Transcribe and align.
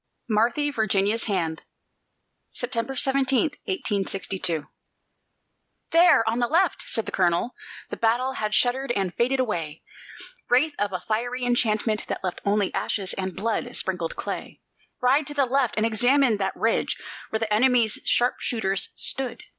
MARTHY 0.27 0.71
VIRGINIA'S 0.71 1.25
HAND 1.25 1.61
[September 2.51 2.95
17, 2.95 3.49
1862] 3.65 4.63
"There, 5.91 6.27
on 6.27 6.39
the 6.39 6.47
left!" 6.47 6.81
said 6.87 7.05
the 7.05 7.11
colonel; 7.11 7.53
the 7.91 7.97
battle 7.97 8.31
had 8.33 8.55
shuddered 8.55 8.91
and 8.93 9.13
faded 9.13 9.39
away, 9.39 9.83
Wraith 10.49 10.73
of 10.79 10.91
a 10.91 11.01
fiery 11.01 11.45
enchantment 11.45 12.07
that 12.07 12.23
left 12.23 12.41
only 12.43 12.73
ashes 12.73 13.13
and 13.13 13.35
blood 13.35 13.75
sprinkled 13.75 14.15
clay 14.15 14.59
"Ride 15.03 15.27
to 15.27 15.35
the 15.35 15.45
left 15.45 15.75
and 15.77 15.85
examine 15.85 16.37
that 16.37 16.55
ridge, 16.55 16.97
where 17.29 17.39
the 17.39 17.53
enemy's 17.53 17.99
sharpshooters 18.03 18.89
stood. 18.95 19.43